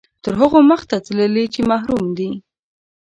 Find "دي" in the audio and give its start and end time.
2.17-2.29